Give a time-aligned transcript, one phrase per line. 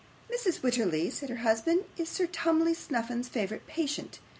[0.33, 0.61] 'Mrs.
[0.63, 4.17] Wititterly,' said her husband, 'is Sir Tumley Snuffim's favourite patient.